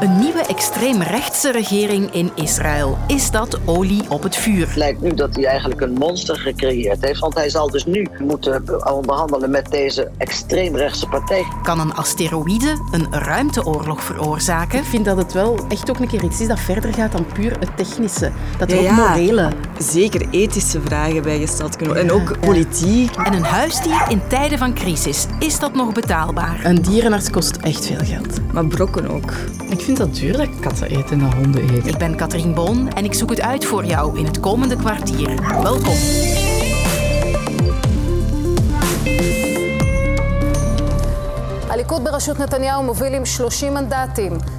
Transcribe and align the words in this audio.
Een 0.00 0.18
nieuwe 0.18 0.37
extreemrechtse 0.48 1.50
regering 1.52 2.08
in 2.12 2.30
Israël. 2.34 2.98
Is 3.06 3.30
dat 3.30 3.58
olie 3.64 4.02
op 4.10 4.22
het 4.22 4.36
vuur? 4.36 4.66
Het 4.66 4.76
lijkt 4.76 5.00
nu 5.00 5.14
dat 5.14 5.34
hij 5.36 5.44
eigenlijk 5.44 5.80
een 5.80 5.92
monster 5.92 6.38
gecreëerd 6.38 7.00
heeft, 7.04 7.20
want 7.20 7.34
hij 7.34 7.48
zal 7.48 7.70
dus 7.70 7.86
nu 7.86 8.06
moeten 8.18 8.90
onderhandelen 8.94 9.50
met 9.50 9.70
deze 9.70 10.10
extreemrechtse 10.18 11.06
partij. 11.06 11.46
Kan 11.62 11.80
een 11.80 11.94
asteroïde 11.94 12.76
een 12.90 13.06
ruimteoorlog 13.10 14.02
veroorzaken? 14.02 14.78
Ik 14.78 14.84
vind 14.84 15.04
dat 15.04 15.16
het 15.16 15.32
wel 15.32 15.58
echt 15.68 15.90
ook 15.90 15.98
een 15.98 16.08
keer 16.08 16.22
iets 16.24 16.40
is 16.40 16.48
dat 16.48 16.60
verder 16.60 16.94
gaat 16.94 17.12
dan 17.12 17.26
puur 17.34 17.58
het 17.60 17.76
technische. 17.76 18.30
Dat 18.58 18.72
er 18.72 18.78
ook 18.78 18.90
morele... 18.90 19.48
Zeker 19.78 20.26
ethische 20.30 20.80
vragen 20.80 21.22
bij 21.22 21.38
gesteld 21.40 21.76
kunnen 21.76 21.94
worden. 21.94 22.12
En 22.12 22.20
ook 22.22 22.40
politiek. 22.40 23.14
En 23.16 23.32
een 23.32 23.42
huisdier 23.44 24.02
in 24.08 24.20
tijden 24.28 24.58
van 24.58 24.74
crisis. 24.74 25.26
Is 25.38 25.58
dat 25.58 25.74
nog 25.74 25.92
betaalbaar? 25.92 26.60
Een 26.64 26.82
dierenarts 26.82 27.30
kost 27.30 27.56
echt 27.56 27.86
veel 27.86 28.04
geld. 28.04 28.52
Maar 28.52 28.66
brokken 28.66 29.10
ook. 29.10 29.32
Ik 29.68 29.80
vind 29.80 29.96
dat 29.96 30.14
duur. 30.14 30.37
Katten 30.46 30.86
eten 30.90 31.20
en 31.20 31.32
honden 31.34 31.62
eten. 31.70 31.88
Ik 31.92 31.98
ben 31.98 32.16
Katrien 32.16 32.54
Boon 32.54 32.88
en 32.92 33.04
ik 33.04 33.14
zoek 33.14 33.30
het 33.30 33.40
uit 33.40 33.64
voor 33.64 33.84
jou 33.84 34.18
in 34.18 34.24
het 34.24 34.40
komende 34.40 34.76
kwartier. 34.76 35.62
Welkom. 35.62 35.94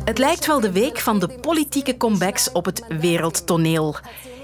Het 0.06 0.18
lijkt 0.18 0.46
wel 0.46 0.60
de 0.60 0.72
week 0.72 1.00
van 1.00 1.20
de 1.20 1.28
politieke 1.42 1.98
comebacks 1.98 2.52
op 2.52 2.66
het 2.66 2.84
wereldtoneel. 3.00 3.96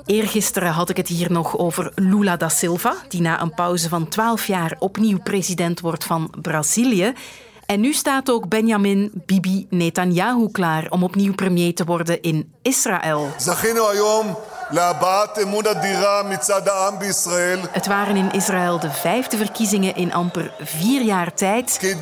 Eergisteren 0.05 0.69
had 0.71 0.89
ik 0.89 0.97
het 0.97 1.07
hier 1.07 1.31
nog 1.31 1.57
over 1.57 1.91
Lula 1.95 2.37
da 2.37 2.49
Silva, 2.49 2.93
die 3.09 3.21
na 3.21 3.41
een 3.41 3.53
pauze 3.53 3.89
van 3.89 4.07
12 4.07 4.47
jaar 4.47 4.75
opnieuw 4.79 5.19
president 5.23 5.79
wordt 5.79 6.03
van 6.03 6.33
Brazilië. 6.41 7.13
En 7.65 7.79
nu 7.79 7.93
staat 7.93 8.29
ook 8.31 8.47
Benjamin 8.49 9.23
Bibi 9.25 9.67
Netanyahu 9.69 10.51
klaar 10.51 10.85
om 10.89 11.03
opnieuw 11.03 11.33
premier 11.33 11.75
te 11.75 11.83
worden 11.85 12.21
in 12.21 12.53
Israël. 12.61 13.29
Het 17.73 17.85
waren 17.87 18.15
in 18.15 18.31
Israël 18.31 18.79
de 18.79 18.91
vijfde 18.91 19.37
verkiezingen 19.37 19.95
in 19.95 20.13
amper 20.13 20.53
vier 20.59 21.01
jaar 21.01 21.33
tijd. 21.33 21.93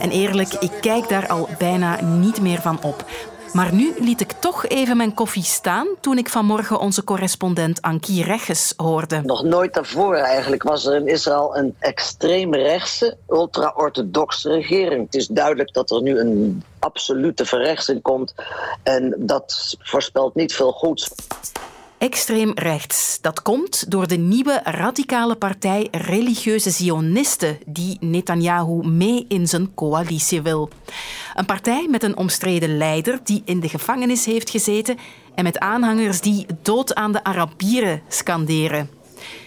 En 0.00 0.10
eerlijk, 0.10 0.52
ik 0.54 0.72
kijk 0.80 1.08
daar 1.08 1.28
al 1.28 1.48
bijna 1.58 2.00
niet 2.00 2.40
meer 2.40 2.60
van 2.60 2.82
op. 2.82 3.04
Maar 3.52 3.74
nu 3.74 3.92
liet 3.98 4.20
ik 4.20 4.32
toch 4.32 4.66
even 4.66 4.96
mijn 4.96 5.14
koffie 5.14 5.42
staan 5.44 5.86
toen 6.00 6.18
ik 6.18 6.28
vanmorgen 6.28 6.78
onze 6.78 7.04
correspondent 7.04 7.82
Ankie 7.82 8.24
Regges 8.24 8.72
hoorde. 8.76 9.20
Nog 9.24 9.42
nooit 9.44 9.74
daarvoor 9.74 10.14
eigenlijk 10.14 10.62
was 10.62 10.86
er 10.86 10.94
in 10.94 11.06
Israël 11.06 11.56
een 11.56 11.76
extreemrechtse, 11.78 13.16
ultra-orthodoxe 13.28 14.48
regering. 14.50 15.04
Het 15.04 15.14
is 15.14 15.26
duidelijk 15.26 15.72
dat 15.74 15.90
er 15.90 16.02
nu 16.02 16.18
een 16.18 16.62
absolute 16.78 17.44
verrechtsing 17.44 18.02
komt 18.02 18.34
en 18.82 19.14
dat 19.18 19.76
voorspelt 19.78 20.34
niet 20.34 20.54
veel 20.54 20.72
goeds. 20.72 21.10
Extreem 21.98 22.52
rechts. 22.54 23.18
Dat 23.20 23.42
komt 23.42 23.90
door 23.90 24.08
de 24.08 24.16
nieuwe 24.16 24.60
radicale 24.64 25.34
partij 25.36 25.88
Religieuze 25.90 26.70
Zionisten, 26.70 27.58
die 27.66 27.96
Netanyahu 28.00 28.86
mee 28.88 29.24
in 29.28 29.48
zijn 29.48 29.74
coalitie 29.74 30.42
wil. 30.42 30.68
Een 31.34 31.46
partij 31.46 31.86
met 31.90 32.02
een 32.02 32.16
omstreden 32.16 32.76
leider 32.76 33.20
die 33.24 33.42
in 33.44 33.60
de 33.60 33.68
gevangenis 33.68 34.24
heeft 34.24 34.50
gezeten 34.50 34.96
en 35.34 35.44
met 35.44 35.58
aanhangers 35.58 36.20
die 36.20 36.46
dood 36.62 36.94
aan 36.94 37.12
de 37.12 37.24
Arabieren 37.24 38.02
scanderen. 38.08 38.90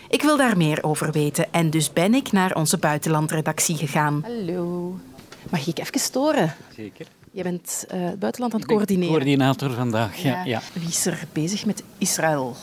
Ik 0.10 0.22
wil 0.22 0.38
daar 0.38 0.58
meer 0.58 0.84
over 0.84 1.12
weten 1.12 1.48
en 1.54 1.70
dus 1.70 1.94
ben 1.94 2.14
ik 2.14 2.32
naar 2.32 2.56
onze 2.56 2.78
buitenlandredactie 2.78 3.76
gegaan. 3.78 4.22
Hallo. 4.26 4.96
Mag 5.50 5.68
ik 5.68 5.80
even 5.80 6.00
storen? 6.00 6.56
Zeker. 6.76 7.08
Jij 7.34 7.44
bent 7.44 7.86
eh, 7.88 8.00
het 8.04 8.20
buitenland 8.20 8.54
aan 8.54 8.60
het 8.60 8.70
coördineren. 8.70 9.14
Coördinator 9.16 9.72
vandaag, 9.74 10.16
ja, 10.16 10.44
ja. 10.44 10.62
Wie 10.74 10.88
is 10.88 11.06
er 11.06 11.22
bezig 11.34 11.66
met 11.66 11.84
Israël? 11.98 12.56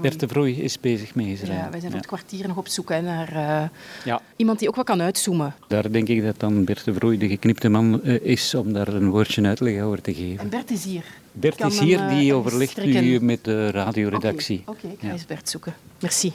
Bert 0.00 0.20
de 0.20 0.28
Vroei 0.28 0.62
is 0.62 0.80
bezig 0.80 1.14
met 1.14 1.26
Israël. 1.26 1.52
Ja, 1.58 1.70
wij 1.70 1.80
zijn 1.80 1.92
op 1.92 1.98
het 1.98 2.06
kwartier 2.06 2.48
nog 2.48 2.56
op 2.56 2.68
zoek 2.68 2.88
naar 2.88 3.28
eh, 3.28 3.68
ja. 4.04 4.20
iemand 4.36 4.58
die 4.58 4.68
ook 4.68 4.74
wat 4.76 4.84
kan 4.84 5.00
uitzoomen. 5.02 5.54
Daar 5.68 5.90
denk 5.92 6.08
ik 6.08 6.22
dat 6.22 6.40
dan 6.40 6.64
Bert 6.64 6.84
de 6.84 6.94
Vroei 6.94 7.18
de 7.18 7.28
geknipte 7.28 7.68
man 7.68 8.02
eh, 8.02 8.20
is 8.20 8.54
om 8.54 8.72
daar 8.72 8.88
een 8.88 9.10
woordje 9.10 9.42
uitleg 9.42 9.82
over 9.82 10.00
te 10.00 10.14
geven. 10.14 10.48
Bert 10.48 10.70
is 10.70 10.84
hier. 10.84 11.04
Bert 11.32 11.60
is 11.64 11.78
hier, 11.78 12.08
die 12.08 12.34
overlegt 12.34 12.84
nu 12.84 13.20
met 13.20 13.44
de 13.44 13.70
radioredactie. 13.70 14.62
Oké, 14.66 14.86
ik 14.86 14.98
ga 15.00 15.10
eens 15.10 15.26
Bert 15.26 15.48
zoeken. 15.48 15.74
Merci. 16.00 16.32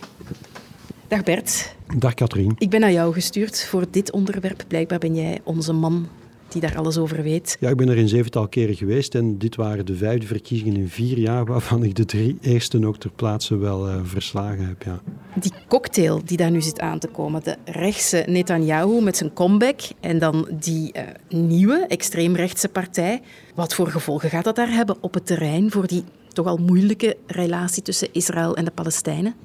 Dag 1.08 1.24
Bert. 1.24 1.76
Dag 1.98 2.14
Katrien. 2.14 2.56
Ik 2.58 2.70
ben 2.70 2.80
naar 2.80 2.92
jou 2.92 3.14
gestuurd 3.14 3.66
voor 3.66 3.86
dit 3.92 4.12
onderwerp. 4.12 4.64
Blijkbaar 4.68 5.00
ben 5.00 5.16
jij 5.16 5.40
onze 5.44 5.74
man 5.74 6.08
die 6.52 6.62
daar 6.62 6.78
alles 6.78 6.98
over 6.98 7.22
weet. 7.24 7.58
Ja, 7.60 7.70
ik 7.70 7.76
ben 7.78 7.90
er 7.90 7.98
een 7.98 8.08
zevental 8.08 8.48
keren 8.48 8.76
geweest 8.76 9.16
en 9.16 9.38
dit 9.38 9.56
waren 9.56 9.86
de 9.86 9.96
vijfde 9.96 10.28
verkiezingen 10.28 10.76
in 10.78 10.90
vier 10.90 11.18
jaar, 11.18 11.46
waarvan 11.46 11.84
ik 11.84 11.96
de 11.96 12.06
drie 12.06 12.38
eerste 12.42 12.86
ook 12.88 12.98
ter 12.98 13.12
plaatse 13.16 13.58
wel 13.58 13.88
eh, 13.88 14.00
verslagen 14.04 14.66
heb. 14.68 14.84
Ja. 14.84 15.02
Die 15.36 15.52
cocktail 15.68 16.22
die 16.26 16.38
daar 16.38 16.52
nu 16.52 16.62
zit 16.62 16.80
aan 16.80 17.00
te 17.00 17.08
komen, 17.08 17.44
de 17.44 17.56
rechtse 17.66 18.24
Netanyahu 18.28 19.02
met 19.02 19.18
zijn 19.18 19.34
comeback 19.34 19.80
en 20.00 20.20
dan 20.20 20.48
die 20.60 20.92
uh, 20.96 21.02
nieuwe 21.40 21.86
extreemrechtse 21.88 22.70
partij. 22.70 23.22
Wat 23.56 23.74
voor 23.76 23.88
gevolgen 23.88 24.30
gaat 24.30 24.44
dat 24.44 24.56
daar 24.56 24.72
hebben 24.72 24.98
op 25.02 25.14
het 25.14 25.26
terrein 25.26 25.72
voor 25.72 25.88
die 25.88 26.04
toch 26.44 26.48
al 26.52 26.58
moeilijke 26.58 27.18
relatie 27.28 27.82
tussen 27.84 28.08
Israël 28.12 28.56
en 28.56 28.66
de 28.66 28.72
Palestijnen? 28.72 29.36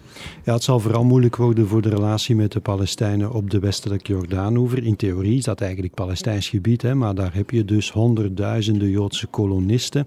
Ja, 0.44 0.52
het 0.52 0.62
zal 0.62 0.80
vooral 0.80 1.04
moeilijk 1.04 1.36
worden 1.36 1.66
voor 1.68 1.82
de 1.82 1.88
relatie 1.88 2.34
met 2.36 2.52
de 2.52 2.60
Palestijnen 2.60 3.32
op 3.32 3.50
de 3.50 3.58
westelijke 3.58 4.12
Jordaanover. 4.12 4.84
In 4.84 4.96
theorie 4.96 5.36
is 5.38 5.44
dat 5.44 5.60
eigenlijk 5.60 5.94
Palestijns 5.94 6.48
gebied, 6.48 6.82
hè, 6.82 6.94
maar 6.94 7.14
daar 7.14 7.34
heb 7.34 7.50
je 7.50 7.64
dus 7.64 7.90
honderdduizenden 7.92 8.90
Joodse 8.90 9.26
kolonisten. 9.26 10.06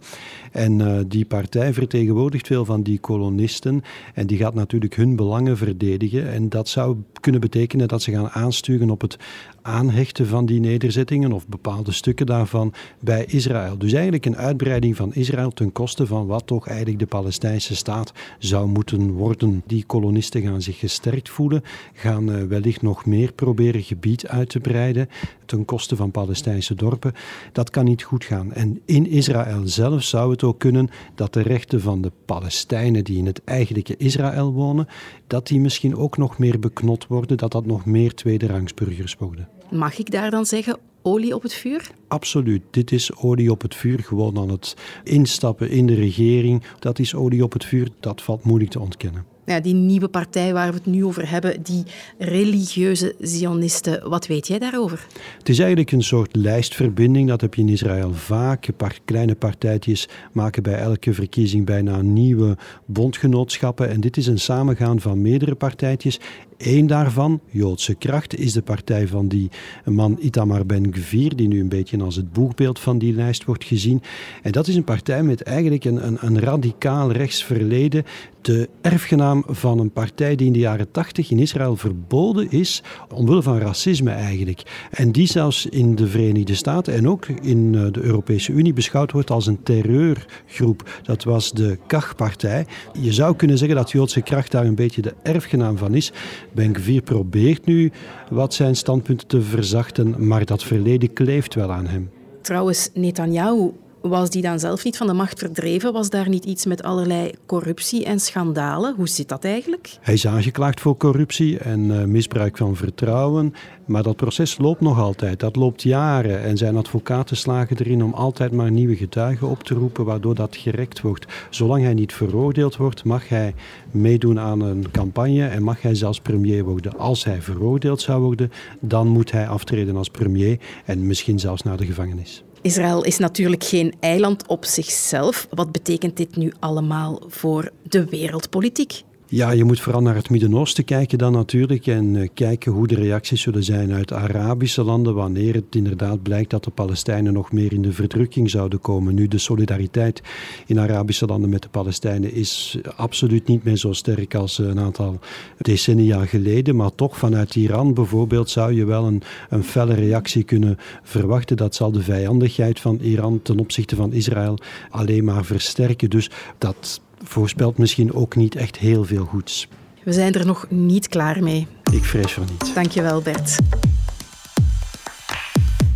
En 0.51 0.81
eh, 0.81 0.99
die 1.07 1.25
partij 1.25 1.73
vertegenwoordigt 1.73 2.47
veel 2.47 2.65
van 2.65 2.83
die 2.83 2.99
kolonisten 2.99 3.81
en 4.13 4.27
die 4.27 4.37
gaat 4.37 4.53
natuurlijk 4.53 4.95
hun 4.95 5.15
belangen 5.15 5.57
verdedigen. 5.57 6.31
En 6.31 6.49
dat 6.49 6.69
zou 6.69 6.97
kunnen 7.19 7.41
betekenen 7.41 7.87
dat 7.87 8.01
ze 8.01 8.11
gaan 8.11 8.29
aansturen 8.29 8.89
op 8.89 9.01
het 9.01 9.17
aanhechten 9.61 10.27
van 10.27 10.45
die 10.45 10.59
nederzettingen 10.59 11.31
of 11.33 11.47
bepaalde 11.47 11.91
stukken 11.91 12.25
daarvan 12.25 12.73
bij 12.99 13.25
Israël. 13.25 13.77
Dus 13.77 13.93
eigenlijk 13.93 14.25
een 14.25 14.37
uitbreiding 14.37 14.95
van 14.95 15.13
Israël 15.13 15.51
ten 15.53 15.71
koste 15.71 16.05
van 16.05 16.27
wat 16.27 16.39
toch 16.47 16.57
eigenlijk 16.57 16.75
eigenlijk 16.77 17.11
de 17.11 17.17
Palestijnse 17.17 17.75
staat 17.75 18.11
zou 18.39 18.67
moeten 18.67 19.11
worden. 19.11 19.63
Die 19.65 19.83
kolonisten 19.85 20.41
gaan 20.41 20.61
zich 20.61 20.79
gesterkt 20.79 21.29
voelen, 21.29 21.63
gaan 21.93 22.31
eh, 22.31 22.43
wellicht 22.43 22.81
nog 22.81 23.05
meer 23.05 23.33
proberen 23.33 23.83
gebied 23.83 24.27
uit 24.27 24.49
te 24.49 24.59
breiden 24.59 25.09
ten 25.45 25.65
koste 25.65 25.95
van 25.95 26.11
Palestijnse 26.11 26.73
dorpen. 26.75 27.13
Dat 27.51 27.69
kan 27.69 27.85
niet 27.85 28.03
goed 28.03 28.23
gaan. 28.23 28.53
En 28.53 28.81
in 28.85 29.07
Israël 29.07 29.67
zelf 29.67 30.03
zou 30.03 30.31
het 30.31 30.43
ook 30.43 30.59
kunnen 30.59 30.89
dat 31.15 31.33
de 31.33 31.41
rechten 31.41 31.81
van 31.81 32.01
de 32.01 32.11
Palestijnen 32.25 33.03
die 33.03 33.17
in 33.17 33.25
het 33.25 33.41
eigenlijke 33.43 33.97
Israël 33.97 34.53
wonen, 34.53 34.87
dat 35.27 35.47
die 35.47 35.59
misschien 35.59 35.95
ook 35.95 36.17
nog 36.17 36.37
meer 36.37 36.59
beknot 36.59 37.07
worden, 37.07 37.37
dat 37.37 37.51
dat 37.51 37.65
nog 37.65 37.85
meer 37.85 38.13
tweederangsburgers 38.13 39.15
worden. 39.19 39.49
Mag 39.71 39.99
ik 39.99 40.11
daar 40.11 40.31
dan 40.31 40.45
zeggen, 40.45 40.77
olie 41.07 41.35
op 41.35 41.41
het 41.41 41.53
vuur? 41.53 41.89
Absoluut. 42.07 42.61
Dit 42.69 42.91
is 42.91 43.15
olie 43.15 43.51
op 43.51 43.61
het 43.61 43.75
vuur. 43.75 43.99
Gewoon 43.99 44.37
aan 44.37 44.49
het 44.49 44.75
instappen 45.03 45.69
in 45.69 45.85
de 45.85 45.93
regering. 45.95 46.63
Dat 46.79 46.99
is 46.99 47.15
olie 47.15 47.43
op 47.43 47.53
het 47.53 47.65
vuur. 47.65 47.89
Dat 47.99 48.21
valt 48.21 48.43
moeilijk 48.43 48.71
te 48.71 48.79
ontkennen 48.79 49.25
ja, 49.47 49.59
die 49.59 49.73
nieuwe 49.73 50.07
partij 50.07 50.53
waar 50.53 50.67
we 50.69 50.73
het 50.73 50.85
nu 50.85 51.05
over 51.05 51.29
hebben, 51.31 51.63
die 51.63 51.83
religieuze 52.17 53.15
Zionisten. 53.19 54.09
Wat 54.09 54.27
weet 54.27 54.47
jij 54.47 54.59
daarover? 54.59 55.05
Het 55.37 55.49
is 55.49 55.59
eigenlijk 55.59 55.91
een 55.91 56.03
soort 56.03 56.35
lijstverbinding. 56.35 57.27
Dat 57.29 57.41
heb 57.41 57.53
je 57.53 57.61
in 57.61 57.69
Israël 57.69 58.13
vaak. 58.13 58.69
Kleine 59.05 59.35
partijtjes 59.35 60.07
maken 60.31 60.63
bij 60.63 60.75
elke 60.79 61.13
verkiezing 61.13 61.65
bijna 61.65 62.01
nieuwe 62.01 62.57
bondgenootschappen. 62.85 63.89
En 63.89 64.01
dit 64.01 64.17
is 64.17 64.27
een 64.27 64.39
samengaan 64.39 64.99
van 64.99 65.21
meerdere 65.21 65.55
partijtjes. 65.55 66.19
Eén 66.57 66.87
daarvan, 66.87 67.39
Joodse 67.49 67.95
Kracht, 67.95 68.37
is 68.39 68.51
de 68.53 68.61
partij 68.61 69.07
van 69.07 69.27
die 69.27 69.49
man 69.85 70.17
Itamar 70.19 70.65
Ben-Gvir, 70.65 71.35
die 71.35 71.47
nu 71.47 71.59
een 71.59 71.69
beetje 71.69 72.03
als 72.03 72.15
het 72.15 72.33
boegbeeld 72.33 72.79
van 72.79 72.97
die 72.97 73.13
lijst 73.13 73.45
wordt 73.45 73.63
gezien. 73.63 74.01
En 74.41 74.51
dat 74.51 74.67
is 74.67 74.75
een 74.75 74.83
partij 74.83 75.23
met 75.23 75.43
eigenlijk 75.43 75.85
een, 75.85 76.07
een, 76.07 76.17
een 76.21 76.39
radicaal 76.39 77.11
rechts 77.11 77.43
verleden, 77.43 78.03
de 78.47 78.69
erfgenaam 78.81 79.43
van 79.47 79.79
een 79.79 79.91
partij 79.91 80.35
die 80.35 80.47
in 80.47 80.53
de 80.53 80.59
jaren 80.59 80.91
80 80.91 81.31
in 81.31 81.39
Israël 81.39 81.75
verboden 81.75 82.51
is, 82.51 82.83
omwille 83.13 83.41
van 83.43 83.57
racisme 83.59 84.11
eigenlijk. 84.11 84.87
En 84.91 85.11
die 85.11 85.27
zelfs 85.27 85.65
in 85.65 85.95
de 85.95 86.07
Verenigde 86.07 86.55
Staten 86.55 86.93
en 86.93 87.07
ook 87.09 87.25
in 87.25 87.71
eh, 87.75 87.91
de 87.91 88.01
Europese 88.01 88.51
Unie 88.51 88.73
beschouwd 88.73 89.11
wordt 89.11 89.31
als 89.31 89.47
een 89.47 89.63
terreurgroep. 89.63 90.99
Dat 91.03 91.23
was 91.23 91.51
de 91.51 91.77
Kach-partij. 91.87 92.65
Je 93.01 93.13
zou 93.13 93.35
kunnen 93.35 93.57
zeggen 93.57 93.77
dat 93.77 93.91
Joodse 93.91 94.21
kracht 94.21 94.51
daar 94.51 94.65
een 94.65 94.75
beetje 94.75 95.01
de 95.01 95.13
erfgenaam 95.23 95.77
van 95.77 95.95
is. 95.95 96.11
Ben 96.53 96.75
probeert 97.03 97.65
nu 97.65 97.91
wat 98.29 98.53
zijn 98.53 98.75
standpunten 98.75 99.27
te 99.27 99.41
verzachten, 99.41 100.27
maar 100.27 100.45
dat 100.45 100.63
verleden 100.63 101.13
kleeft 101.13 101.53
wel 101.55 101.71
aan 101.71 101.87
hem. 101.87 102.09
Trouwens, 102.41 102.89
Netanyahu 102.93 103.69
was 104.09 104.29
die 104.29 104.41
dan 104.41 104.59
zelf 104.59 104.83
niet 104.83 104.97
van 104.97 105.07
de 105.07 105.13
macht 105.13 105.39
verdreven? 105.39 105.93
Was 105.93 106.09
daar 106.09 106.29
niet 106.29 106.45
iets 106.45 106.65
met 106.65 106.83
allerlei 106.83 107.31
corruptie 107.45 108.05
en 108.05 108.19
schandalen? 108.19 108.95
Hoe 108.95 109.07
zit 109.07 109.29
dat 109.29 109.43
eigenlijk? 109.43 109.97
Hij 110.01 110.13
is 110.13 110.27
aangeklaagd 110.27 110.79
voor 110.81 110.97
corruptie 110.97 111.57
en 111.57 111.99
eh, 111.99 112.03
misbruik 112.05 112.57
van 112.57 112.75
vertrouwen. 112.75 113.53
Maar 113.85 114.03
dat 114.03 114.15
proces 114.15 114.57
loopt 114.57 114.81
nog 114.81 114.99
altijd. 114.99 115.39
Dat 115.39 115.55
loopt 115.55 115.83
jaren. 115.83 116.43
En 116.43 116.57
zijn 116.57 116.75
advocaten 116.75 117.37
slagen 117.37 117.77
erin 117.77 118.03
om 118.03 118.13
altijd 118.13 118.51
maar 118.51 118.71
nieuwe 118.71 118.95
getuigen 118.95 119.47
op 119.47 119.63
te 119.63 119.73
roepen, 119.73 120.05
waardoor 120.05 120.35
dat 120.35 120.55
gerekt 120.55 121.01
wordt. 121.01 121.25
Zolang 121.49 121.83
hij 121.83 121.93
niet 121.93 122.13
veroordeeld 122.13 122.77
wordt, 122.77 123.03
mag 123.03 123.29
hij 123.29 123.53
meedoen 123.91 124.39
aan 124.39 124.61
een 124.61 124.91
campagne 124.91 125.47
en 125.47 125.63
mag 125.63 125.81
hij 125.81 125.95
zelfs 125.95 126.19
premier 126.19 126.63
worden. 126.63 126.97
Als 126.97 127.23
hij 127.23 127.41
veroordeeld 127.41 128.01
zou 128.01 128.21
worden, 128.21 128.51
dan 128.79 129.07
moet 129.07 129.31
hij 129.31 129.47
aftreden 129.47 129.95
als 129.95 130.09
premier 130.09 130.59
en 130.85 131.07
misschien 131.07 131.39
zelfs 131.39 131.63
naar 131.63 131.77
de 131.77 131.85
gevangenis. 131.85 132.43
Israël 132.63 133.03
is 133.03 133.17
natuurlijk 133.17 133.63
geen 133.63 133.93
eiland 133.99 134.47
op 134.47 134.65
zichzelf. 134.65 135.47
Wat 135.49 135.71
betekent 135.71 136.17
dit 136.17 136.35
nu 136.35 136.51
allemaal 136.59 137.21
voor 137.29 137.69
de 137.83 138.05
wereldpolitiek? 138.05 139.01
Ja, 139.29 139.51
je 139.51 139.63
moet 139.63 139.79
vooral 139.79 140.01
naar 140.01 140.15
het 140.15 140.29
Midden-Oosten 140.29 140.83
kijken 140.85 141.17
dan 141.17 141.31
natuurlijk 141.31 141.87
en 141.87 142.15
eh, 142.15 142.29
kijken 142.33 142.71
hoe 142.71 142.87
de 142.87 142.95
reacties 142.95 143.41
zullen 143.41 143.63
zijn 143.63 143.91
uit 143.93 144.13
Arabische 144.13 144.83
landen 144.83 145.13
wanneer 145.15 145.53
het 145.53 145.75
inderdaad 145.75 146.23
blijkt 146.23 146.49
dat 146.49 146.63
de 146.63 146.71
Palestijnen 146.71 147.33
nog 147.33 147.51
meer 147.51 147.73
in 147.73 147.81
de 147.81 147.91
verdrukking 147.91 148.49
zouden 148.49 148.79
komen. 148.79 149.15
Nu, 149.15 149.27
de 149.27 149.37
solidariteit 149.37 150.21
in 150.67 150.79
Arabische 150.79 151.25
landen 151.25 151.49
met 151.49 151.61
de 151.61 151.69
Palestijnen 151.69 152.33
is 152.33 152.77
absoluut 152.95 153.47
niet 153.47 153.63
meer 153.63 153.75
zo 153.75 153.93
sterk 153.93 154.35
als 154.35 154.57
een 154.57 154.79
aantal 154.79 155.19
decennia 155.57 156.25
geleden, 156.25 156.75
maar 156.75 156.95
toch 156.95 157.17
vanuit 157.17 157.55
Iran 157.55 157.93
bijvoorbeeld 157.93 158.49
zou 158.49 158.73
je 158.73 158.85
wel 158.85 159.05
een, 159.05 159.21
een 159.49 159.63
felle 159.63 159.93
reactie 159.93 160.43
kunnen 160.43 160.77
verwachten. 161.03 161.57
Dat 161.57 161.75
zal 161.75 161.91
de 161.91 162.01
vijandigheid 162.01 162.79
van 162.79 162.99
Iran 163.01 163.41
ten 163.41 163.59
opzichte 163.59 163.95
van 163.95 164.13
Israël 164.13 164.57
alleen 164.89 165.23
maar 165.23 165.45
versterken. 165.45 166.09
Dus 166.09 166.29
dat 166.57 167.01
voorspelt 167.27 167.77
misschien 167.77 168.13
ook 168.13 168.35
niet 168.35 168.55
echt 168.55 168.75
heel 168.77 169.03
veel 169.03 169.25
goeds. 169.25 169.67
We 170.03 170.13
zijn 170.13 170.33
er 170.33 170.45
nog 170.45 170.65
niet 170.69 171.07
klaar 171.07 171.43
mee. 171.43 171.67
Ik 171.91 172.03
vrees 172.03 172.31
van 172.33 172.45
niet. 172.59 172.73
Dankjewel, 172.75 173.21
Bert. 173.21 173.55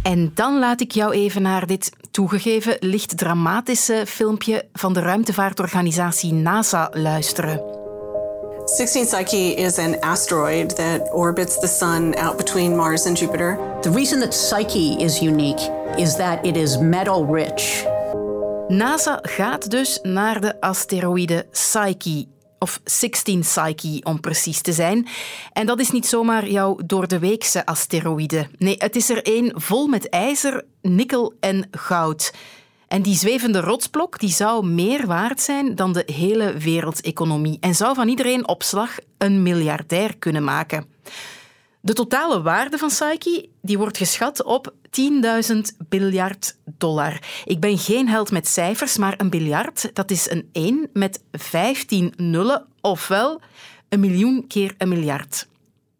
En 0.04 0.32
dan 0.36 0.60
laat 0.60 0.82
ik 0.82 0.92
jou 0.92 1.14
even 1.14 1.42
naar 1.42 1.68
dit 1.68 1.90
toegegeven 2.12 2.78
licht 2.80 3.18
dramatische 3.18 4.04
filmpje 4.08 4.68
van 4.74 4.94
de 4.94 5.00
ruimtevaartorganisatie 5.00 6.34
NASA 6.34 6.90
luisteren. 6.94 7.80
16Psyche 8.82 9.56
is 9.56 9.78
an 9.78 10.00
asteroid 10.00 10.76
that 10.76 11.10
orbits 11.14 11.60
the 11.60 11.68
sun 11.68 12.16
out 12.16 12.38
between 12.38 12.76
Mars 12.76 13.06
and 13.06 13.20
Jupiter. 13.20 13.60
The 13.82 13.92
reason 13.92 14.20
that 14.20 14.30
Psyche 14.30 15.00
is 15.04 15.22
unique 15.22 15.72
is 15.96 16.16
that 16.16 16.46
it 16.46 16.56
is 16.56 16.78
metal 16.78 17.36
rich. 17.36 17.90
NASA 18.72 19.20
gaat 19.22 19.70
dus 19.70 20.00
naar 20.04 20.42
de 20.42 20.62
asteroïde 20.62 21.46
Psyche. 21.52 22.26
Of 22.60 22.80
16 22.84 23.40
Psyche 23.40 24.00
om 24.04 24.20
precies 24.20 24.62
te 24.62 24.72
zijn. 24.74 25.08
En 25.54 25.66
dat 25.66 25.80
is 25.80 25.92
niet 25.92 26.06
zomaar 26.08 26.48
jouw 26.50 26.78
door 26.86 27.08
de 27.08 27.20
weekse 27.20 27.66
asteroïde. 27.66 28.48
Nee, 28.58 28.76
het 28.78 28.96
is 28.96 29.10
er 29.10 29.24
één 29.26 29.52
vol 29.62 29.88
met 29.88 30.10
ijzer, 30.10 30.66
nikkel 30.82 31.34
en 31.40 31.68
goud. 31.72 32.34
En 32.88 33.02
die 33.02 33.16
zwevende 33.16 33.60
rotsblok 33.60 34.20
die 34.20 34.30
zou 34.30 34.66
meer 34.66 35.06
waard 35.06 35.42
zijn 35.42 35.76
dan 35.76 35.94
de 35.94 36.04
hele 36.12 36.58
wereldeconomie 36.58 37.58
en 37.60 37.76
zou 37.76 37.96
van 37.96 38.08
iedereen 38.08 38.48
op 38.48 38.64
slag 38.64 38.90
een 39.18 39.44
miljardair 39.44 40.16
kunnen 40.20 40.44
maken. 40.44 40.86
De 41.84 41.94
totale 41.94 42.42
waarde 42.42 42.78
van 42.78 42.88
Psyche 42.90 43.50
die 43.62 43.78
wordt 43.78 43.98
geschat 43.98 44.44
op 44.44 44.74
10.000 45.52 45.58
biljard 45.90 46.58
dollar. 46.78 47.20
Ik 47.46 47.60
ben 47.60 47.78
geen 47.78 48.08
held 48.10 48.32
met 48.32 48.48
cijfers, 48.48 48.98
maar 48.98 49.14
een 49.18 49.30
biljard, 49.30 49.90
dat 49.94 50.12
is 50.12 50.30
een 50.30 50.50
1 50.52 50.90
met 50.94 51.24
15 51.32 52.14
nullen, 52.16 52.66
ofwel 52.82 53.42
een 53.90 54.00
miljoen 54.00 54.48
keer 54.48 54.76
een 54.78 54.90
miljard. 54.90 55.48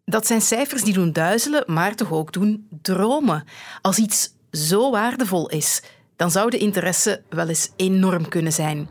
Dat 0.04 0.26
zijn 0.26 0.40
cijfers 0.40 0.82
die 0.84 0.94
doen 0.94 1.12
duizelen, 1.12 1.64
maar 1.66 1.94
toch 1.94 2.12
ook 2.12 2.32
doen 2.32 2.68
dromen. 2.82 3.44
Als 3.80 3.96
iets 3.96 4.30
zo 4.50 4.90
waardevol 4.90 5.48
is, 5.48 5.82
dan 6.16 6.30
zou 6.30 6.50
de 6.50 6.58
interesse 6.58 7.22
wel 7.28 7.48
eens 7.48 7.70
enorm 7.76 8.28
kunnen 8.28 8.52
zijn. 8.52 8.88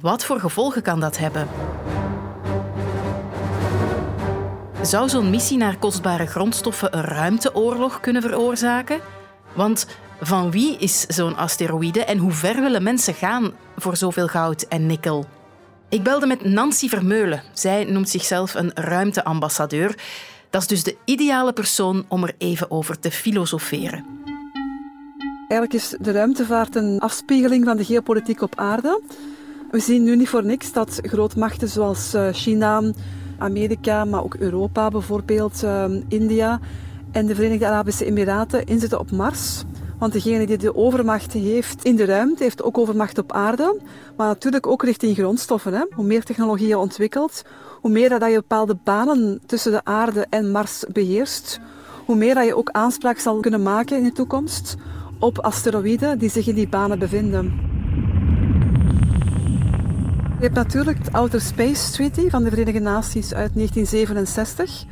Wat 0.00 0.24
voor 0.24 0.40
gevolgen 0.40 0.82
kan 0.82 1.00
dat 1.00 1.18
hebben? 1.18 1.48
Zou 4.84 5.08
zo'n 5.08 5.30
missie 5.30 5.56
naar 5.56 5.78
kostbare 5.78 6.26
grondstoffen 6.26 6.96
een 6.96 7.04
ruimteoorlog 7.04 8.00
kunnen 8.00 8.22
veroorzaken? 8.22 9.00
Want 9.54 9.86
van 10.20 10.50
wie 10.50 10.76
is 10.78 11.00
zo'n 11.00 11.36
asteroïde 11.36 12.04
en 12.04 12.18
hoe 12.18 12.32
ver 12.32 12.60
willen 12.60 12.82
mensen 12.82 13.14
gaan 13.14 13.52
voor 13.76 13.96
zoveel 13.96 14.26
goud 14.26 14.62
en 14.62 14.86
nikkel? 14.86 15.24
Ik 15.88 16.02
belde 16.02 16.26
met 16.26 16.44
Nancy 16.44 16.88
Vermeulen. 16.88 17.42
Zij 17.52 17.84
noemt 17.84 18.08
zichzelf 18.08 18.54
een 18.54 18.70
ruimteambassadeur. 18.74 19.98
Dat 20.50 20.60
is 20.62 20.66
dus 20.68 20.82
de 20.82 20.96
ideale 21.04 21.52
persoon 21.52 22.04
om 22.08 22.22
er 22.24 22.34
even 22.38 22.70
over 22.70 22.98
te 22.98 23.10
filosoferen. 23.10 24.04
Eigenlijk 25.48 25.72
is 25.82 25.96
de 26.00 26.10
ruimtevaart 26.12 26.76
een 26.76 26.98
afspiegeling 26.98 27.64
van 27.64 27.76
de 27.76 27.84
geopolitiek 27.84 28.42
op 28.42 28.52
aarde. 28.58 29.00
We 29.70 29.78
zien 29.78 30.02
nu 30.04 30.16
niet 30.16 30.28
voor 30.28 30.44
niks 30.44 30.72
dat 30.72 30.98
grootmachten 31.02 31.68
zoals 31.68 32.14
eh, 32.14 32.28
China, 32.32 32.82
Amerika, 33.44 34.04
maar 34.04 34.22
ook 34.22 34.34
Europa 34.34 34.88
bijvoorbeeld, 34.90 35.62
ehm, 35.62 36.00
India 36.08 36.60
en 37.12 37.26
de 37.26 37.34
Verenigde 37.34 37.66
Arabische 37.66 38.04
Emiraten 38.04 38.64
inzitten 38.64 38.98
op 38.98 39.10
Mars. 39.10 39.62
Want 39.98 40.12
degene 40.12 40.46
die 40.46 40.56
de 40.56 40.76
overmacht 40.76 41.32
heeft 41.32 41.84
in 41.84 41.96
de 41.96 42.04
ruimte, 42.04 42.42
heeft 42.42 42.62
ook 42.62 42.78
overmacht 42.78 43.18
op 43.18 43.32
aarde. 43.32 43.80
Maar 44.16 44.26
natuurlijk 44.26 44.66
ook 44.66 44.82
richting 44.82 45.16
grondstoffen. 45.16 45.72
Hè. 45.74 45.84
Hoe 45.94 46.04
meer 46.04 46.24
technologie 46.24 46.66
je 46.68 46.78
ontwikkelt, 46.78 47.42
hoe 47.80 47.90
meer 47.90 48.08
dat 48.18 48.24
je 48.30 48.34
bepaalde 48.34 48.76
banen 48.84 49.40
tussen 49.46 49.72
de 49.72 49.84
aarde 49.84 50.26
en 50.30 50.50
Mars 50.50 50.84
beheerst, 50.92 51.60
hoe 52.04 52.16
meer 52.16 52.34
dat 52.34 52.46
je 52.46 52.56
ook 52.56 52.70
aanspraak 52.70 53.18
zal 53.18 53.40
kunnen 53.40 53.62
maken 53.62 53.96
in 53.96 54.04
de 54.04 54.12
toekomst 54.12 54.76
op 55.18 55.38
asteroïden 55.38 56.18
die 56.18 56.30
zich 56.30 56.46
in 56.46 56.54
die 56.54 56.68
banen 56.68 56.98
bevinden. 56.98 57.72
Je 60.44 60.50
hebt 60.50 60.62
natuurlijk 60.68 60.98
het 61.04 61.12
Outer 61.12 61.40
Space 61.40 61.92
Treaty 61.92 62.30
van 62.30 62.42
de 62.44 62.50
Verenigde 62.50 62.80
Naties 62.80 63.34
uit 63.34 63.54
1967. 63.54 64.84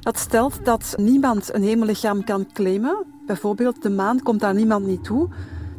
Dat 0.00 0.18
stelt 0.18 0.60
dat 0.64 0.94
niemand 0.98 1.54
een 1.54 1.62
hemellichaam 1.62 2.24
kan 2.24 2.46
claimen. 2.52 3.04
Bijvoorbeeld 3.26 3.82
de 3.82 3.90
maan 3.90 4.22
komt 4.22 4.40
daar 4.40 4.54
niemand 4.54 4.86
niet 4.86 5.04
toe. 5.04 5.28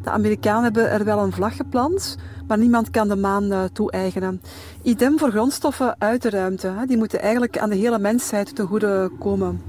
De 0.02 0.10
Amerikanen 0.10 0.62
hebben 0.62 0.90
er 0.90 1.04
wel 1.04 1.18
een 1.18 1.32
vlag 1.32 1.56
geplant, 1.56 2.16
maar 2.46 2.58
niemand 2.58 2.90
kan 2.90 3.08
de 3.08 3.16
maan 3.16 3.52
eh, 3.52 3.64
toe-eigenen. 3.72 4.42
Idem 4.82 5.18
voor 5.18 5.30
grondstoffen 5.30 5.94
uit 5.98 6.22
de 6.22 6.30
ruimte. 6.30 6.72
Die 6.86 6.96
moeten 6.96 7.20
eigenlijk 7.20 7.58
aan 7.58 7.70
de 7.70 7.76
hele 7.76 7.98
mensheid 7.98 8.56
ten 8.56 8.66
goede 8.66 9.10
komen. 9.18 9.62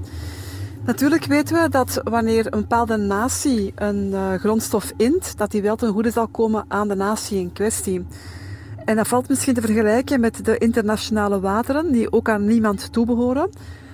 Natuurlijk 0.84 1.24
weten 1.24 1.62
we 1.62 1.68
dat 1.68 2.00
wanneer 2.04 2.52
een 2.54 2.60
bepaalde 2.60 2.96
natie 2.96 3.72
een 3.74 4.10
eh, 4.12 4.32
grondstof 4.34 4.92
int, 4.96 5.38
dat 5.38 5.50
die 5.50 5.62
wel 5.62 5.76
ten 5.76 5.92
goede 5.92 6.10
zal 6.10 6.26
komen 6.28 6.64
aan 6.68 6.88
de 6.88 6.94
natie 6.94 7.38
in 7.40 7.52
kwestie. 7.52 8.06
En 8.88 8.96
dat 8.96 9.08
valt 9.08 9.28
misschien 9.28 9.54
te 9.54 9.60
vergelijken 9.60 10.20
met 10.20 10.44
de 10.44 10.58
internationale 10.58 11.40
wateren, 11.40 11.92
die 11.92 12.12
ook 12.12 12.28
aan 12.28 12.46
niemand 12.46 12.92
toebehoren. 12.92 13.50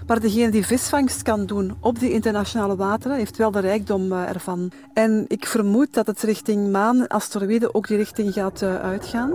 Maar 0.06 0.20
degene 0.20 0.50
die 0.50 0.66
visvangst 0.66 1.22
kan 1.22 1.46
doen 1.46 1.74
op 1.80 1.98
die 1.98 2.10
internationale 2.12 2.76
wateren, 2.76 3.16
heeft 3.16 3.36
wel 3.36 3.50
de 3.50 3.60
rijkdom 3.60 4.12
eh, 4.12 4.28
ervan. 4.28 4.70
En 4.92 5.24
ik 5.28 5.46
vermoed 5.46 5.94
dat 5.94 6.06
het 6.06 6.22
richting 6.22 6.70
maan, 6.72 7.06
asteroïden, 7.08 7.74
ook 7.74 7.86
die 7.88 7.96
richting 7.96 8.32
gaat 8.32 8.62
eh, 8.62 8.74
uitgaan. 8.74 9.30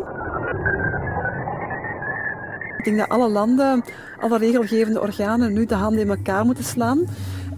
Ik 2.78 2.84
denk 2.84 2.98
dat 2.98 3.10
alle 3.10 3.30
landen, 3.30 3.84
alle 4.20 4.38
regelgevende 4.38 5.02
organen 5.02 5.54
nu 5.54 5.66
de 5.66 5.76
handen 5.76 6.02
in 6.02 6.10
elkaar 6.10 6.46
moeten 6.46 6.64
slaan 6.64 7.00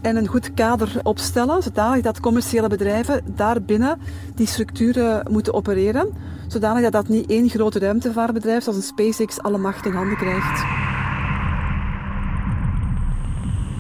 en 0.02 0.16
een 0.16 0.28
goed 0.28 0.54
kader 0.54 1.00
opstellen, 1.04 1.64
zodat 1.64 2.20
commerciële 2.20 2.68
bedrijven 2.68 3.22
daarbinnen 3.36 4.00
die 4.36 4.48
structuren 4.48 5.32
moeten 5.32 5.54
opereren 5.54 6.10
zodanig 6.52 6.82
dat 6.84 6.92
dat 6.92 7.08
niet 7.08 7.30
één 7.30 7.50
grote 7.50 7.80
ruimtevaartbedrijf 7.80 8.64
zoals 8.64 8.78
een 8.78 8.84
SpaceX 8.84 9.40
alle 9.42 9.58
macht 9.58 9.86
in 9.86 9.92
handen 9.94 10.18
krijgt. 10.18 10.64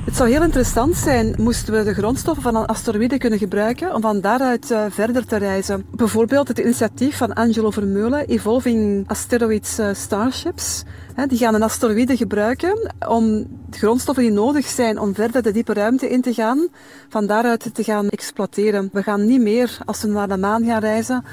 Het 0.05 0.15
zou 0.19 0.29
heel 0.31 0.43
interessant 0.45 0.95
zijn 0.95 1.35
moesten 1.39 1.73
we 1.73 1.83
de 1.83 1.93
grondstoffen 1.93 2.43
van 2.43 2.55
een 2.55 2.65
asteroïde 2.65 3.17
kunnen 3.17 3.39
gebruiken 3.39 3.93
om 3.95 4.01
van 4.01 4.21
daaruit 4.21 4.71
eh, 4.71 4.83
verder 4.89 5.25
te 5.25 5.35
reizen. 5.37 5.85
Bijvoorbeeld 5.95 6.47
het 6.47 6.57
initiatief 6.59 7.17
van 7.17 7.33
Angelo 7.33 7.71
Vermeulen, 7.71 8.25
Evolving 8.27 9.07
Asteroids 9.09 9.77
eh, 9.77 9.87
Starships. 9.93 10.83
Die 11.27 11.37
gaan 11.37 11.53
een 11.53 11.63
asteroïde 11.63 12.17
gebruiken 12.17 12.93
om 13.07 13.27
de 13.69 13.77
grondstoffen 13.77 14.23
die 14.23 14.33
nodig 14.33 14.65
zijn 14.67 14.99
om 14.99 15.15
verder 15.15 15.41
de 15.41 15.51
diepe 15.51 15.73
ruimte 15.73 16.09
in 16.09 16.21
te 16.21 16.33
gaan, 16.33 16.67
van 17.09 17.25
daaruit 17.25 17.69
te 17.73 17.83
gaan 17.83 18.07
exploiteren. 18.09 18.89
We 18.93 19.03
gaan 19.03 19.25
niet 19.25 19.41
meer, 19.41 19.77
als 19.85 20.01
we 20.01 20.07
naar 20.07 20.27
de 20.27 20.37
maan 20.37 20.65
gaan 20.65 20.79
reizen, 20.79 21.23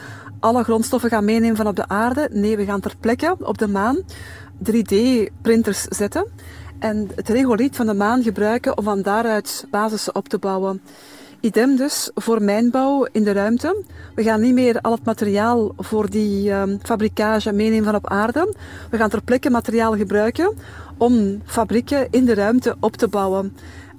alle 0.40 0.64
grondstoffen 0.64 1.11
gaan 1.11 1.25
meenemen 1.25 1.57
van 1.57 1.66
op 1.66 1.76
de 1.76 1.88
aarde. 1.88 2.28
Nee, 2.33 2.57
we 2.57 2.64
gaan 2.64 2.80
ter 2.80 2.95
plekke 3.00 3.37
op 3.38 3.59
de 3.59 3.68
maan 3.68 4.02
3D-printers 4.71 5.83
zetten 5.83 6.26
en 6.78 7.11
het 7.16 7.28
regoliet 7.28 7.76
van 7.76 7.87
de 7.87 7.95
maan 7.95 8.23
gebruiken 8.23 8.76
om 8.78 8.85
van 8.85 9.02
daaruit 9.02 9.66
basis 9.71 10.12
op 10.12 10.28
te 10.28 10.38
bouwen. 10.38 10.80
Idem 11.40 11.76
dus 11.76 12.11
voor 12.14 12.42
mijnbouw 12.42 13.07
in 13.12 13.25
de 13.25 13.33
ruimte. 13.33 13.85
We 14.14 14.23
gaan 14.23 14.40
niet 14.40 14.52
meer 14.54 14.80
al 14.80 14.92
het 14.92 15.04
materiaal 15.04 15.73
voor 15.76 16.11
die 16.11 16.50
um, 16.52 16.57
ehm, 16.71 16.78
fabrikage 16.83 17.52
meenemen 17.52 17.85
van 17.85 17.95
op 17.95 18.09
aarde. 18.09 18.54
We 18.90 18.97
gaan 18.97 19.09
ter 19.09 19.23
plekke 19.23 19.50
materiaal 19.50 19.97
gebruiken 19.97 20.54
om 20.97 21.42
fabrieken 21.45 22.07
in 22.11 22.25
de 22.25 22.35
ruimte 22.35 22.76
op 22.80 22.97
te 22.97 23.09
bouwen. 23.09 23.57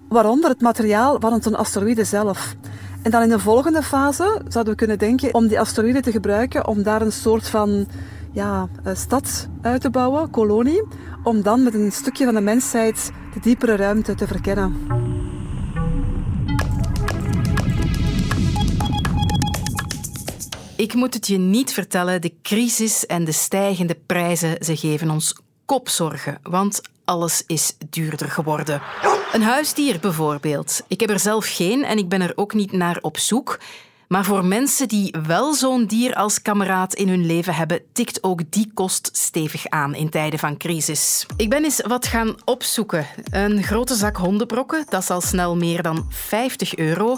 Waaronder 0.10 0.50
het 0.50 0.62
materiaal 0.62 1.18
van 1.20 1.40
een 1.44 1.56
asteroïde 1.56 2.04
zelf. 2.04 2.56
En 3.04 3.12
dan 3.12 3.22
in 3.22 3.30
de 3.30 3.40
volgende 3.40 3.82
fase 3.82 4.42
zouden 4.48 4.74
we 4.74 4.80
kunnen 4.80 4.98
denken 5.00 5.34
om 5.34 5.48
die 5.48 5.60
asteroïden 5.60 6.02
te 6.02 6.12
gebruiken 6.12 6.68
om 6.68 6.84
daar 6.84 7.02
een 7.02 7.12
soort 7.12 7.50
van 7.50 7.88
ja, 8.32 8.68
eh, 8.84 8.96
stad 8.96 9.48
uit 9.62 9.82
te 9.82 9.90
bouwen, 9.90 10.30
kolonie, 10.30 10.84
om 11.24 11.42
dan 11.42 11.64
met 11.64 11.74
een 11.74 11.92
stukje 11.92 12.26
van 12.26 12.34
de 12.34 12.42
mensheid 12.42 13.12
de 13.34 13.40
diepere 13.40 13.76
ruimte 13.76 14.16
te 14.16 14.28
verkennen. 14.28 14.74
Ik 20.78 20.94
moet 20.94 21.14
het 21.14 21.28
je 21.28 21.38
niet 21.38 21.74
vertellen, 21.74 22.22
de 22.22 22.34
crisis 22.42 23.06
en 23.06 23.26
de 23.26 23.32
stijgende 23.32 23.96
prijzen, 24.06 24.64
ze 24.66 24.78
geven 24.78 25.10
ons 25.10 25.36
kopzorgen. 25.66 26.38
Want 26.44 26.82
alles 27.10 27.44
is 27.48 27.76
duurder 27.90 28.30
geworden. 28.30 28.82
Een 29.34 29.42
huisdier 29.42 30.00
bijvoorbeeld. 30.00 30.82
Ik 30.88 31.00
heb 31.00 31.10
er 31.10 31.20
zelf 31.20 31.56
geen 31.56 31.84
en 31.86 31.98
ik 31.98 32.10
ben 32.10 32.22
er 32.22 32.32
ook 32.36 32.54
niet 32.54 32.72
naar 32.72 32.98
op 33.02 33.18
zoek. 33.18 33.60
Maar 34.08 34.26
voor 34.26 34.46
mensen 34.46 34.88
die 34.88 35.16
wel 35.28 35.54
zo'n 35.54 35.86
dier 35.86 36.16
als 36.16 36.42
kameraad 36.42 36.94
in 36.94 37.10
hun 37.10 37.26
leven 37.26 37.54
hebben, 37.54 37.82
tikt 37.94 38.24
ook 38.24 38.42
die 38.52 38.72
kost 38.74 39.10
stevig 39.14 39.68
aan 39.68 39.96
in 39.96 40.10
tijden 40.10 40.40
van 40.40 40.58
crisis. 40.58 41.26
Ik 41.38 41.50
ben 41.50 41.64
eens 41.64 41.82
wat 41.82 42.06
gaan 42.08 42.36
opzoeken. 42.46 43.06
Een 43.24 43.64
grote 43.64 43.96
zak 43.96 44.18
hondenbrokken, 44.18 44.86
dat 44.90 45.02
is 45.02 45.10
al 45.10 45.22
snel 45.22 45.56
meer 45.58 45.82
dan 45.82 46.06
50 46.10 46.76
euro. 46.76 47.18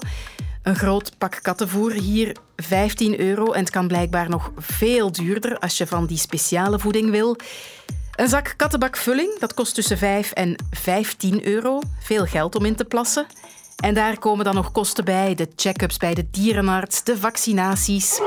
Een 0.64 0.76
groot 0.76 1.18
pak 1.18 1.40
kattenvoer 1.42 1.92
hier 1.92 2.36
15 2.56 3.20
euro 3.20 3.52
en 3.52 3.60
het 3.60 3.70
kan 3.70 3.88
blijkbaar 3.88 4.30
nog 4.30 4.52
veel 4.58 5.12
duurder 5.12 5.60
als 5.60 5.78
je 5.78 5.88
van 5.88 6.06
die 6.06 6.18
speciale 6.18 6.80
voeding 6.80 7.10
wil. 7.10 7.36
Een 8.22 8.30
zak 8.30 8.54
kattenbakvulling, 8.58 9.40
dat 9.40 9.54
kost 9.54 9.76
tussen 9.76 9.98
5 9.98 10.32
en 10.32 10.56
15 10.72 11.46
euro. 11.48 11.80
Veel 12.04 12.26
geld 12.26 12.56
om 12.56 12.66
in 12.66 12.76
te 12.76 12.86
plassen. 12.86 13.26
En 13.84 13.94
daar 13.94 14.20
komen 14.20 14.46
dan 14.46 14.56
nog 14.56 14.72
kosten 14.72 15.06
bij, 15.06 15.36
de 15.36 15.48
check-ups 15.56 15.98
bij 15.98 16.14
de 16.14 16.30
dierenarts, 16.32 17.04
de 17.04 17.18
vaccinaties. 17.18 18.20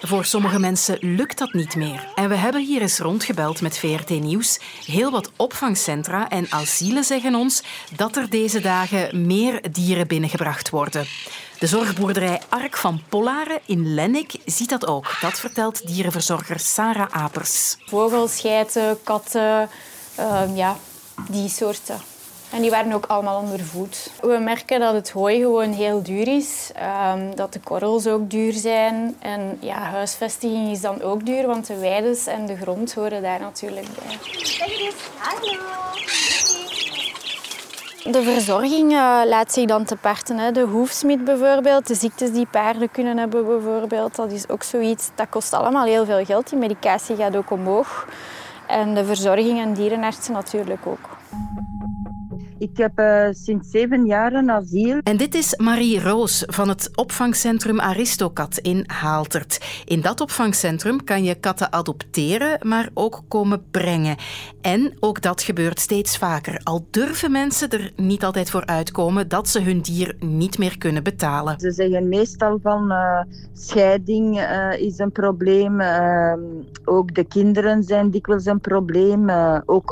Voor 0.00 0.24
sommige 0.24 0.58
mensen 0.58 0.98
lukt 1.14 1.38
dat 1.38 1.52
niet 1.52 1.74
meer. 1.74 2.08
En 2.14 2.28
we 2.28 2.34
hebben 2.34 2.64
hier 2.64 2.80
eens 2.80 2.98
rondgebeld 2.98 3.60
met 3.60 3.78
VRT 3.78 4.08
Nieuws. 4.10 4.60
Heel 4.84 5.10
wat 5.10 5.30
opvangcentra 5.36 6.28
en 6.28 6.46
asielen 6.50 7.04
zeggen 7.04 7.34
ons 7.34 7.62
dat 7.96 8.16
er 8.16 8.30
deze 8.30 8.60
dagen 8.60 9.26
meer 9.26 9.72
dieren 9.72 10.06
binnengebracht 10.06 10.70
worden. 10.70 11.06
De 11.58 11.66
zorgboerderij 11.66 12.40
Ark 12.48 12.76
van 12.76 13.02
Pollaren 13.08 13.58
in 13.66 13.94
Lennik 13.94 14.32
ziet 14.44 14.68
dat 14.68 14.86
ook. 14.86 15.18
Dat 15.20 15.38
vertelt 15.40 15.86
dierenverzorger 15.86 16.60
Sarah 16.60 17.06
Apers. 17.10 17.76
Vogels, 17.86 18.40
geiten, 18.40 18.98
katten, 19.04 19.68
ehm, 20.14 20.54
ja, 20.56 20.76
die 21.30 21.48
soorten. 21.48 22.00
En 22.50 22.60
die 22.60 22.70
werden 22.70 22.92
ook 22.92 23.04
allemaal 23.06 23.40
ondervoed. 23.40 24.10
We 24.20 24.38
merken 24.40 24.80
dat 24.80 24.94
het 24.94 25.10
hooi 25.10 25.40
gewoon 25.40 25.72
heel 25.72 26.02
duur 26.02 26.28
is, 26.28 26.70
ehm, 26.74 27.34
dat 27.34 27.52
de 27.52 27.60
korrels 27.60 28.06
ook 28.06 28.30
duur 28.30 28.52
zijn. 28.52 29.16
En 29.20 29.58
ja, 29.60 29.78
huisvesting 29.82 30.70
is 30.70 30.80
dan 30.80 31.02
ook 31.02 31.26
duur, 31.26 31.46
want 31.46 31.66
de 31.66 31.76
weides 31.76 32.26
en 32.26 32.46
de 32.46 32.56
grond 32.56 32.94
horen 32.94 33.22
daar 33.22 33.40
natuurlijk 33.40 33.86
bij. 34.06 34.18
Kijk 34.58 34.78
eens, 34.80 34.94
hallo! 35.18 35.58
De 38.10 38.22
verzorging 38.22 38.90
eh, 38.92 39.20
laat 39.26 39.52
zich 39.52 39.66
dan 39.66 39.84
te 39.84 39.96
parten. 39.96 40.38
Hè. 40.38 40.50
De 40.52 40.60
hoefsmid 40.62 41.24
bijvoorbeeld, 41.24 41.86
de 41.86 41.94
ziektes 41.94 42.32
die 42.32 42.46
paarden 42.46 42.90
kunnen 42.90 43.16
hebben 43.16 43.46
bijvoorbeeld. 43.46 44.14
Dat 44.14 44.32
is 44.32 44.48
ook 44.48 44.62
zoiets, 44.62 45.10
dat 45.14 45.28
kost 45.28 45.52
allemaal 45.52 45.84
heel 45.84 46.04
veel 46.04 46.24
geld. 46.24 46.48
Die 46.50 46.58
medicatie 46.58 47.16
gaat 47.16 47.36
ook 47.36 47.50
omhoog. 47.50 48.06
En 48.66 48.94
de 48.94 49.04
verzorging 49.04 49.60
en 49.60 49.72
dierenartsen 49.72 50.32
natuurlijk 50.32 50.86
ook. 50.86 51.16
Ik 52.58 52.76
heb 52.76 52.98
eh, 52.98 53.26
sinds 53.30 53.70
zeven 53.70 54.06
jaar 54.06 54.48
asiel. 54.48 54.98
En 55.02 55.16
dit 55.16 55.34
is 55.34 55.56
Marie 55.56 56.00
Roos 56.02 56.42
van 56.46 56.68
het 56.68 56.90
opvangcentrum 56.96 57.80
Aristocat 57.80 58.58
in 58.58 58.84
Haaltert. 58.86 59.60
In 59.84 60.00
dat 60.00 60.20
opvangcentrum 60.20 61.04
kan 61.04 61.24
je 61.24 61.34
katten 61.34 61.72
adopteren, 61.72 62.58
maar 62.68 62.88
ook 62.94 63.22
komen 63.28 63.62
brengen. 63.70 64.16
En 64.60 64.96
ook 65.00 65.20
dat 65.22 65.42
gebeurt 65.42 65.80
steeds 65.80 66.18
vaker. 66.18 66.60
Al 66.62 66.86
durven 66.90 67.32
mensen 67.32 67.68
er 67.68 67.92
niet 67.96 68.24
altijd 68.24 68.50
voor 68.50 68.66
uitkomen 68.66 69.28
dat 69.28 69.48
ze 69.48 69.60
hun 69.62 69.80
dier 69.80 70.16
niet 70.18 70.58
meer 70.58 70.78
kunnen 70.78 71.02
betalen. 71.02 71.60
Ze 71.60 71.70
zeggen 71.70 72.08
meestal 72.08 72.58
van 72.62 72.90
eh, 72.90 73.20
scheiding 73.52 74.38
eh, 74.40 74.80
is 74.80 74.98
een 74.98 75.12
probleem. 75.12 75.80
Ehm, 75.80 76.40
ook 76.84 77.14
de 77.14 77.24
kinderen 77.24 77.82
zijn 77.82 78.10
dikwijls 78.10 78.44
een 78.46 78.60
probleem. 78.60 79.24
ook 79.64 79.90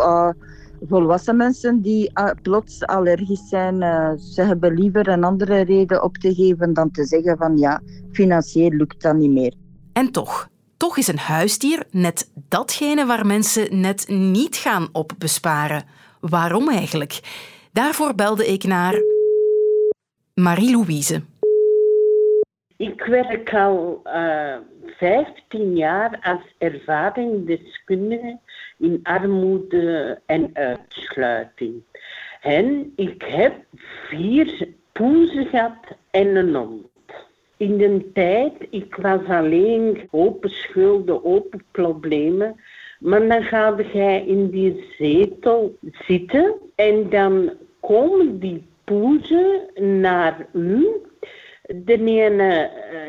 volwassen 0.88 1.36
mensen 1.36 1.80
die 1.82 2.10
eh, 2.14 2.30
plots 2.42 2.82
allergisch 2.86 3.48
zijn, 3.48 3.82
eh, 3.82 4.12
ze 4.16 4.42
hebben 4.42 4.74
liever 4.74 5.08
een 5.08 5.24
andere 5.24 5.60
reden 5.60 6.02
op 6.02 6.16
te 6.16 6.34
geven 6.34 6.72
dan 6.74 6.90
te 6.90 7.04
zeggen 7.04 7.36
van 7.36 7.56
ja, 7.58 7.80
financieel 8.12 8.70
lukt 8.70 9.02
dat 9.02 9.14
niet 9.16 9.30
meer. 9.30 9.52
En 9.92 10.12
toch, 10.12 10.48
toch 10.76 10.96
is 10.98 11.08
een 11.08 11.18
huisdier 11.18 11.82
net 11.90 12.30
datgene 12.48 13.06
waar 13.06 13.26
mensen 13.26 13.80
net 13.80 14.08
niet 14.08 14.56
gaan 14.56 14.88
op 14.92 15.12
besparen. 15.18 15.82
Waarom 16.20 16.68
eigenlijk? 16.68 17.20
Daarvoor 17.72 18.14
belde 18.14 18.46
ik 18.46 18.64
naar 18.64 18.94
Marie-Louise. 20.34 21.22
Ik 22.76 23.02
werk 23.04 23.54
al 23.54 24.00
15 24.04 24.64
eh, 25.50 25.76
jaar 25.76 26.18
als 26.22 26.54
ervaringsdeskundige 26.58 28.38
in 28.84 29.00
armoede 29.14 30.18
en 30.26 30.50
uitsluiting. 30.56 31.74
En 32.42 32.92
ik 32.96 33.22
heb 33.22 33.54
vier 34.10 34.68
poezen 34.92 35.46
gehad 35.46 35.86
en 36.10 36.36
een 36.36 36.54
hond. 36.54 36.82
In 37.56 37.76
de 37.76 38.10
tijd, 38.12 38.52
ik 38.70 38.94
was 38.96 39.20
alleen 39.28 40.08
open 40.10 40.50
schulden, 40.50 41.24
open 41.24 41.62
problemen. 41.70 42.60
Maar 42.98 43.26
dan 43.28 43.42
ga 43.42 43.74
jij 43.92 44.24
in 44.26 44.50
die 44.50 44.86
zetel 44.98 45.78
zitten 45.92 46.54
en 46.74 47.08
dan 47.10 47.50
komen 47.80 48.38
die 48.38 48.64
poezen 48.84 49.50
naar 50.00 50.46
u. 50.52 50.86
De 51.66 51.92
ene 51.94 52.52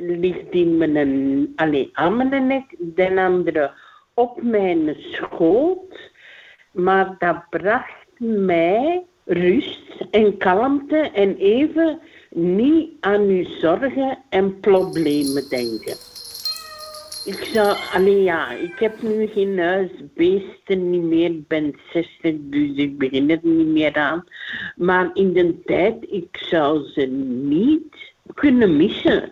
eh, 0.02 0.20
ligt 0.20 0.50
in 0.52 1.54
allez, 1.56 1.88
aan 1.94 2.30
mijn 2.30 2.48
nek, 2.48 2.64
de 2.78 3.22
andere 3.22 3.72
op 4.18 4.42
mijn 4.44 4.96
schoot, 5.12 6.00
maar 6.72 7.16
dat 7.20 7.50
bracht 7.50 8.04
mij 8.20 9.04
rust 9.26 9.84
en 10.12 10.38
kalmte 10.38 10.96
en 10.98 11.38
even 11.38 12.00
niet 12.30 12.90
aan 13.00 13.22
uw 13.22 13.46
zorgen 13.46 14.18
en 14.30 14.60
problemen 14.60 15.50
denken. 15.50 15.96
Ik 17.26 17.50
zou, 17.54 17.78
alleen 17.94 18.24
ja, 18.24 18.52
ik 18.52 18.80
heb 18.80 19.02
nu 19.02 19.28
geen 19.28 19.60
huisbeesten 19.60 20.90
niet 20.90 21.02
meer, 21.02 21.26
ik 21.30 21.48
ben 21.48 21.76
60, 21.94 22.34
dus 22.40 22.76
ik 22.76 22.98
begin 22.98 23.30
er 23.30 23.40
niet 23.42 23.68
meer 23.68 23.94
aan. 23.96 24.24
Maar 24.76 25.10
in 25.14 25.34
de 25.34 25.62
tijd, 25.66 25.96
ik 26.10 26.38
zou 26.50 26.88
ze 26.90 27.02
niet 27.46 28.14
kunnen 28.34 28.78
missen 28.78 29.32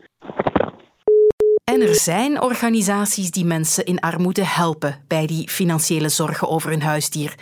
er 1.81 1.95
zijn 1.95 2.41
organisaties 2.41 3.31
die 3.31 3.45
mensen 3.45 3.85
in 3.85 3.99
armoede 3.99 4.45
helpen 4.45 5.03
bij 5.07 5.27
die 5.27 5.49
financiële 5.49 6.09
zorgen 6.09 6.49
over 6.49 6.69
hun 6.69 6.81
huisdier. 6.81 7.35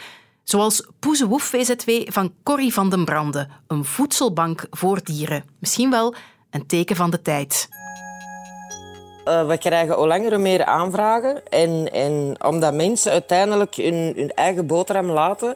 Zoals 0.43 0.87
Poezewoef 0.99 1.43
VZW 1.43 1.91
van 2.11 2.33
Corrie 2.43 2.73
van 2.73 2.89
den 2.89 3.05
Branden. 3.05 3.49
een 3.67 3.85
voedselbank 3.85 4.65
voor 4.69 5.03
dieren. 5.03 5.43
Misschien 5.59 5.89
wel 5.89 6.15
een 6.51 6.65
teken 6.67 6.95
van 6.95 7.09
de 7.09 7.21
tijd. 7.21 7.67
Eh, 9.25 9.47
we 9.47 9.57
krijgen 9.57 9.97
al 9.97 10.07
langer 10.07 10.39
meer 10.39 10.65
aanvragen. 10.65 11.47
En, 11.47 11.91
en 11.93 12.35
omdat 12.45 12.73
mensen 12.73 13.11
uiteindelijk 13.11 13.75
hun, 13.75 14.13
hun 14.15 14.31
eigen 14.33 14.67
boterham 14.67 15.09
laten 15.11 15.55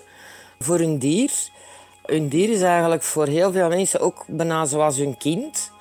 voor 0.59 0.77
hun 0.77 0.99
dier. 0.99 1.31
Hun 2.05 2.27
dier 2.27 2.49
is 2.49 2.61
eigenlijk 2.61 3.03
voor 3.03 3.27
heel 3.27 3.51
veel 3.51 3.67
mensen 3.69 3.99
ook 3.99 4.25
bijna 4.27 4.65
zoals 4.65 4.97
hun 4.97 5.17
kind. 5.17 5.73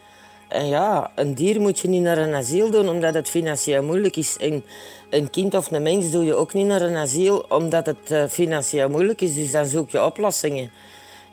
En 0.55 0.67
ja, 0.69 1.11
een 1.15 1.35
dier 1.35 1.61
moet 1.61 1.81
je 1.81 1.89
niet 1.89 2.03
naar 2.03 2.19
een 2.19 2.35
asiel 2.35 2.71
doen 2.71 2.89
omdat 2.89 3.15
het 3.15 3.31
financieel 3.31 3.83
moeilijk 3.83 4.17
is. 4.17 4.37
En 4.37 4.65
een 5.11 5.31
kind 5.31 5.55
of 5.55 5.71
een 5.71 5.83
mens 5.83 6.11
doe 6.11 6.25
je 6.25 6.35
ook 6.35 6.53
niet 6.53 6.67
naar 6.67 6.81
een 6.83 6.97
asiel 6.97 7.45
omdat 7.49 7.87
het 7.87 7.97
eh, 8.11 8.25
financieel 8.29 8.89
moeilijk 8.89 9.21
is. 9.21 9.35
Dus 9.35 9.51
dan 9.51 9.67
zoek 9.67 9.91
je 9.91 10.05
oplossingen. 10.05 10.71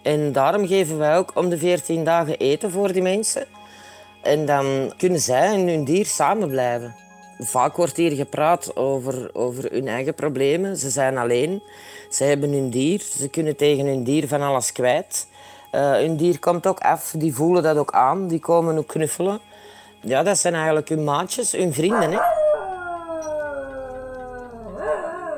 En 0.04 0.32
daarom 0.32 0.68
geven 0.68 0.98
wij 0.98 1.18
ook 1.18 1.32
om 1.36 1.50
de 1.50 1.58
14 1.58 2.04
dagen 2.04 2.38
eten 2.38 2.72
voor 2.72 2.92
die 2.92 3.02
mensen. 3.02 3.46
En 4.22 4.46
dan 4.46 4.94
kunnen 4.98 5.20
zij 5.20 5.54
en 5.54 5.68
hun 5.68 5.84
dier 5.84 6.06
samen 6.06 6.50
blijven. 6.50 6.96
Vaak 7.40 7.76
wordt 7.76 7.98
hier 7.98 8.12
gepraat 8.16 8.76
over, 8.76 9.30
over 9.34 9.72
hun 9.72 9.88
eigen 9.88 10.14
problemen. 10.16 10.78
Ze 10.78 10.90
zijn 10.90 11.18
alleen, 11.18 11.62
ze 12.10 12.24
hebben 12.24 12.50
hun 12.52 12.70
dier, 12.70 13.02
ze 13.18 13.28
kunnen 13.30 13.56
tegen 13.56 13.86
hun 13.86 14.04
dier 14.04 14.28
van 14.28 14.42
alles 14.42 14.72
kwijt. 14.72 15.26
Uh, 15.76 16.18
dier 16.18 16.40
komt 16.40 16.68
ook 16.68 16.80
af, 16.80 17.14
die 17.18 17.34
voelen 17.34 17.64
dat 17.64 17.78
ook 17.78 17.92
aan, 17.92 18.28
die 18.28 18.40
komen 18.40 18.78
ook 18.78 18.88
knuffelen. 18.88 19.40
Ja, 20.02 20.24
dat 20.24 20.38
zijn 20.38 20.54
eigenlijk 20.56 20.90
hun 20.90 21.04
maatjes, 21.04 21.52
hun 21.52 21.74
vrienden. 21.74 22.12
Hè. 22.12 22.18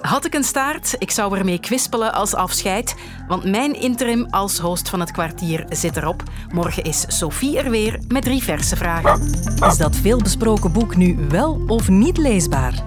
Had 0.02 0.25
ik 0.25 0.34
een 0.34 0.44
staart, 0.44 0.96
ik 0.98 1.12
zou 1.12 1.38
ermee 1.38 1.60
kwispelen 1.60 2.13
als 2.13 2.34
afscheid. 2.36 2.96
Want 3.28 3.44
mijn 3.46 3.74
interim 3.82 4.28
als 4.30 4.58
host 4.60 4.90
van 4.90 5.00
het 5.00 5.12
kwartier 5.12 5.66
zit 5.70 5.98
erop. 5.98 6.24
Morgen 6.54 6.84
is 6.84 7.06
Sophie 7.08 7.58
er 7.58 7.70
weer 7.70 8.00
met 8.08 8.24
drie 8.24 8.44
verse 8.44 8.75
vragen. 8.75 9.22
Is 9.68 9.78
dat 9.78 9.96
veelbesproken 9.96 10.72
boek 10.72 10.96
nu 10.96 11.25
wel 11.30 11.62
of 11.68 11.88
niet 11.90 12.18
leesbaar? 12.18 12.84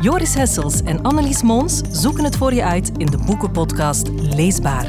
Joris 0.00 0.34
Hessels 0.34 0.82
en 0.82 1.02
Annelies 1.02 1.42
Moons 1.42 1.80
zoeken 1.90 2.24
het 2.24 2.36
voor 2.36 2.54
je 2.54 2.62
uit 2.64 2.90
in 2.96 3.06
de 3.06 3.18
boekenpodcast 3.18 4.08
Leesbaar 4.16 4.88